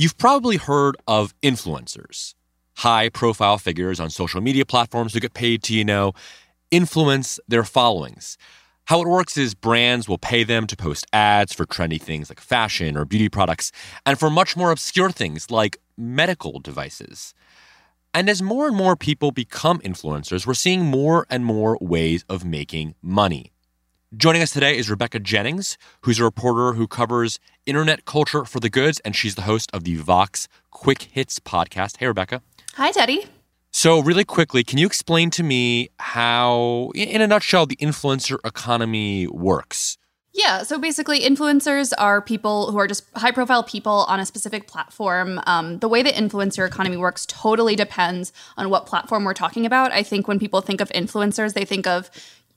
[0.00, 2.36] You've probably heard of influencers,
[2.76, 6.12] high profile figures on social media platforms who get paid to, you know,
[6.70, 8.38] influence their followings.
[8.84, 12.38] How it works is brands will pay them to post ads for trendy things like
[12.38, 13.72] fashion or beauty products,
[14.06, 17.34] and for much more obscure things like medical devices.
[18.14, 22.44] And as more and more people become influencers, we're seeing more and more ways of
[22.44, 23.50] making money.
[24.16, 28.70] Joining us today is Rebecca Jennings, who's a reporter who covers internet culture for the
[28.70, 31.98] goods, and she's the host of the Vox Quick Hits podcast.
[31.98, 32.40] Hey, Rebecca.
[32.76, 33.26] Hi, Teddy.
[33.70, 39.26] So, really quickly, can you explain to me how, in a nutshell, the influencer economy
[39.26, 39.98] works?
[40.32, 44.68] Yeah, so basically, influencers are people who are just high profile people on a specific
[44.68, 45.40] platform.
[45.46, 49.90] Um, the way the influencer economy works totally depends on what platform we're talking about.
[49.90, 52.08] I think when people think of influencers, they think of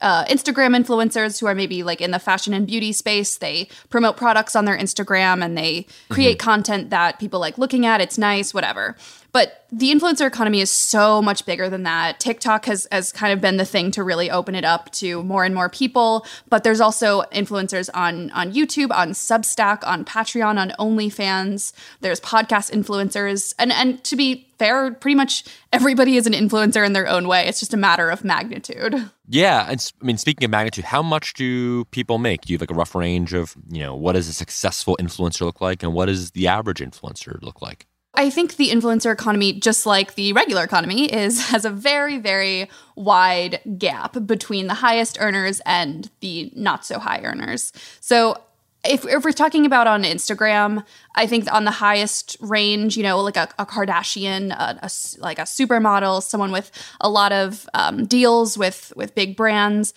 [0.00, 3.36] uh, Instagram influencers who are maybe like in the fashion and beauty space.
[3.36, 6.44] They promote products on their Instagram and they create mm-hmm.
[6.50, 8.00] content that people like looking at.
[8.00, 8.96] It's nice, whatever.
[9.32, 12.18] But the influencer economy is so much bigger than that.
[12.18, 15.44] TikTok has, has kind of been the thing to really open it up to more
[15.44, 16.26] and more people.
[16.48, 21.72] But there's also influencers on, on YouTube, on Substack, on Patreon, on OnlyFans.
[22.00, 23.54] There's podcast influencers.
[23.58, 27.46] And, and to be fair, pretty much everybody is an influencer in their own way.
[27.46, 29.10] It's just a matter of magnitude.
[29.28, 29.66] Yeah.
[29.68, 32.42] I mean, speaking of magnitude, how much do people make?
[32.42, 35.42] Do you have like a rough range of, you know, what does a successful influencer
[35.42, 37.86] look like and what does the average influencer look like?
[38.18, 42.68] I think the influencer economy, just like the regular economy, is has a very, very
[42.96, 47.72] wide gap between the highest earners and the not so high earners.
[48.00, 48.42] So
[48.84, 53.20] if, if we're talking about on Instagram, I think on the highest range, you know,
[53.20, 58.04] like a, a Kardashian, a, a, like a supermodel, someone with a lot of um,
[58.04, 59.94] deals with with big brands,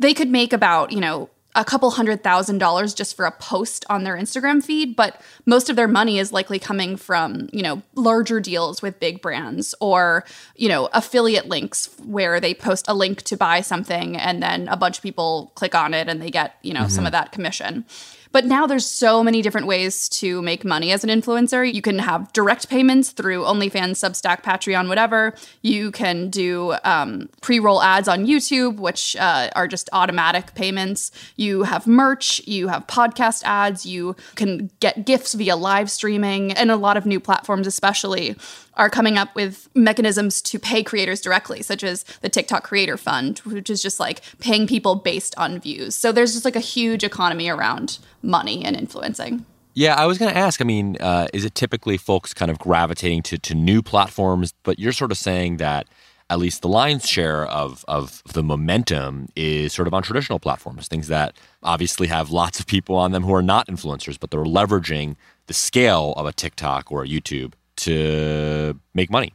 [0.00, 3.84] they could make about you know a couple hundred thousand dollars just for a post
[3.90, 7.82] on their Instagram feed, but most of their money is likely coming from, you know,
[7.94, 10.24] larger deals with big brands or,
[10.54, 14.76] you know, affiliate links where they post a link to buy something and then a
[14.76, 16.88] bunch of people click on it and they get, you know, mm-hmm.
[16.88, 17.84] some of that commission.
[18.32, 21.72] But now there's so many different ways to make money as an influencer.
[21.72, 25.34] You can have direct payments through OnlyFans, Substack, Patreon, whatever.
[25.62, 31.10] You can do um, pre roll ads on YouTube, which uh, are just automatic payments.
[31.36, 36.70] You have merch, you have podcast ads, you can get gifts via live streaming, and
[36.70, 38.36] a lot of new platforms, especially
[38.74, 43.38] are coming up with mechanisms to pay creators directly, such as the TikTok Creator Fund,
[43.40, 45.94] which is just like paying people based on views.
[45.94, 49.44] So there's just like a huge economy around money and influencing.
[49.74, 50.60] Yeah, I was going to ask.
[50.60, 54.52] I mean, uh, is it typically folks kind of gravitating to to new platforms?
[54.62, 55.86] But you're sort of saying that
[56.28, 60.88] at least the lion's share of of the momentum is sort of on traditional platforms,
[60.88, 64.44] things that obviously have lots of people on them who are not influencers, but they're
[64.44, 65.16] leveraging
[65.46, 67.52] the scale of a TikTok or a YouTube
[67.84, 69.34] to make money.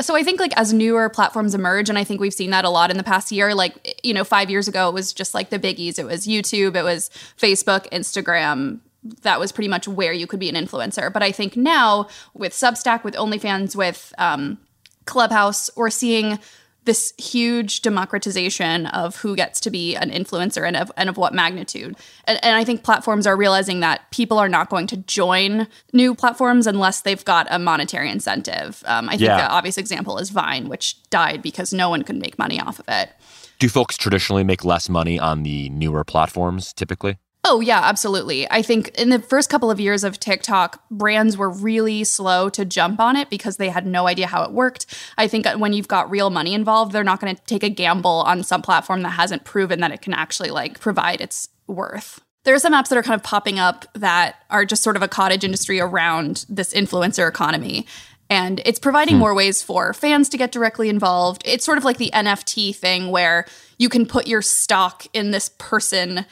[0.00, 2.70] So I think like as newer platforms emerge, and I think we've seen that a
[2.70, 3.54] lot in the past year.
[3.54, 5.98] Like you know, five years ago it was just like the biggies.
[5.98, 8.80] It was YouTube, it was Facebook, Instagram.
[9.22, 11.12] That was pretty much where you could be an influencer.
[11.12, 14.58] But I think now with Substack, with OnlyFans, with um,
[15.04, 16.38] Clubhouse, we're seeing
[16.86, 21.34] this huge democratization of who gets to be an influencer and of, and of what
[21.34, 21.96] magnitude.
[22.24, 26.14] And, and, I think platforms are realizing that people are not going to join new
[26.14, 28.82] platforms unless they've got a monetary incentive.
[28.86, 29.36] Um, I think yeah.
[29.36, 32.86] the obvious example is Vine, which died because no one could make money off of
[32.88, 33.10] it.
[33.58, 37.18] Do folks traditionally make less money on the newer platforms typically?
[37.48, 38.50] Oh, yeah, absolutely.
[38.50, 42.64] I think in the first couple of years of TikTok, brands were really slow to
[42.64, 44.86] jump on it because they had no idea how it worked.
[45.16, 48.24] I think when you've got real money involved, they're not going to take a gamble
[48.26, 52.20] on some platform that hasn't proven that it can actually like provide its worth.
[52.42, 55.02] There are some apps that are kind of popping up that are just sort of
[55.02, 57.86] a cottage industry around this influencer economy.
[58.28, 59.20] And it's providing hmm.
[59.20, 61.42] more ways for fans to get directly involved.
[61.44, 63.46] It's sort of like the NFT thing where
[63.78, 66.26] you can put your stock in this person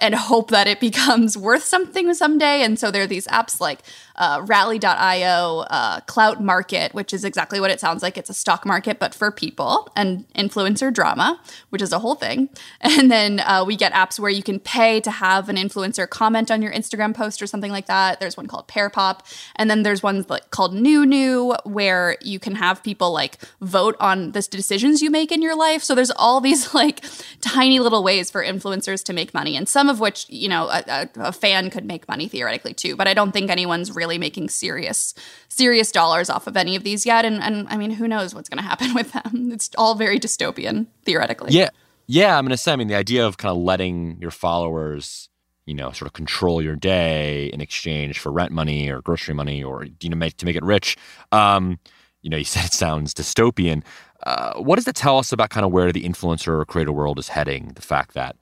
[0.00, 2.62] and hope that it becomes worth something someday.
[2.62, 3.80] And so there are these apps like
[4.20, 8.18] uh, Rally.io, uh, Clout Market, which is exactly what it sounds like.
[8.18, 11.40] It's a stock market, but for people, and influencer drama,
[11.70, 12.48] which is a whole thing.
[13.00, 16.50] And then uh, we get apps where you can pay to have an influencer comment
[16.50, 18.20] on your Instagram post or something like that.
[18.20, 19.20] There's one called Pearpop.
[19.56, 24.32] And then there's ones like called NewNew, where you can have people like vote on
[24.32, 25.82] the decisions you make in your life.
[25.82, 27.02] So there's all these like
[27.40, 31.08] tiny little ways for influencers to make money, and some of which, you know, a,
[31.16, 32.96] a fan could make money theoretically too.
[32.96, 35.14] But I don't think anyone's really really making serious
[35.48, 38.48] serious dollars off of any of these yet and and I mean who knows what's
[38.48, 41.68] going to happen with them it's all very dystopian theoretically yeah
[42.06, 45.28] yeah I'm going to say I mean the idea of kind of letting your followers
[45.66, 49.62] you know, sort of control your day in exchange for rent money or grocery money
[49.62, 50.96] or you know make to make it rich.
[51.30, 51.78] Um,
[52.22, 53.84] you know, you said it sounds dystopian.
[54.24, 57.20] Uh, what does that tell us about kind of where the influencer or creator world
[57.20, 57.70] is heading?
[57.76, 58.34] The fact that,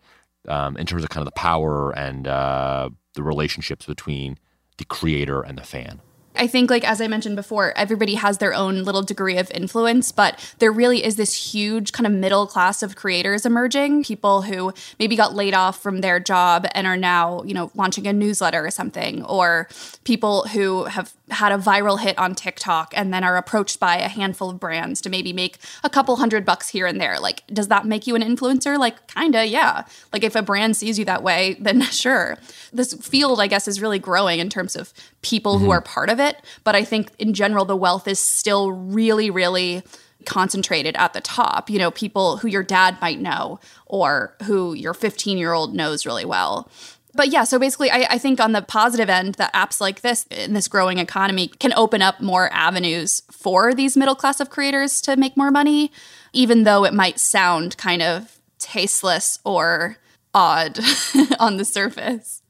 [0.49, 4.39] um, in terms of kind of the power and uh, the relationships between
[4.79, 6.01] the creator and the fan.
[6.39, 10.13] I think, like, as I mentioned before, everybody has their own little degree of influence,
[10.13, 14.05] but there really is this huge kind of middle class of creators emerging.
[14.05, 18.07] People who maybe got laid off from their job and are now, you know, launching
[18.07, 19.69] a newsletter or something, or
[20.05, 24.09] people who have had a viral hit on TikTok and then are approached by a
[24.09, 27.19] handful of brands to maybe make a couple hundred bucks here and there.
[27.19, 28.79] Like, does that make you an influencer?
[28.79, 29.85] Like, kinda, yeah.
[30.13, 32.39] Like, if a brand sees you that way, then sure.
[32.73, 34.93] This field, I guess, is really growing in terms of
[35.23, 35.65] people mm-hmm.
[35.67, 36.28] who are part of it.
[36.65, 39.83] But I think in general, the wealth is still really, really
[40.25, 41.71] concentrated at the top.
[41.71, 46.05] You know, people who your dad might know or who your 15 year old knows
[46.05, 46.71] really well
[47.19, 50.25] but yeah, so basically, I, I, think on the positive end, that apps like this
[50.31, 55.01] in this growing economy can open up more avenues for these middle class of creators
[55.01, 55.91] to make more money,
[56.33, 59.97] even though it might sound kind of tasteless or
[60.33, 60.79] odd
[61.41, 62.43] on the surface.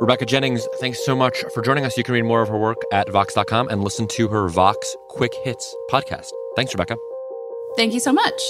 [0.00, 1.96] Rebecca Jennings, thanks so much for joining us.
[1.96, 5.34] You can read more of her work at Vox.com and listen to her Vox Quick
[5.42, 6.30] Hits podcast.
[6.54, 6.96] Thanks, Rebecca.
[7.76, 8.40] Thank you so much.